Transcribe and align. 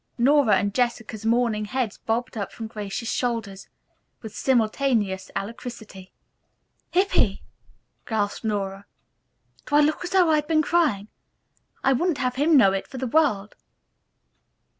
Nora's 0.17 0.55
and 0.59 0.73
Jessica's 0.73 1.27
mourning 1.27 1.65
heads 1.65 1.99
bobbed 1.99 2.35
up 2.35 2.51
from 2.51 2.65
Grace's 2.65 3.11
shoulders 3.13 3.69
with 4.23 4.35
simultaneous 4.35 5.29
alacrity. 5.35 6.11
"Hippy!" 6.89 7.43
gasped 8.07 8.43
Nora. 8.43 8.87
"Do 9.67 9.75
I 9.75 9.81
look 9.81 10.03
as 10.03 10.09
though 10.09 10.31
I'd 10.31 10.47
been 10.47 10.63
crying? 10.63 11.09
I 11.83 11.93
wouldn't 11.93 12.17
have 12.17 12.33
him 12.33 12.57
know 12.57 12.73
it 12.73 12.87
for 12.87 12.97
the 12.97 13.05
world." 13.05 13.55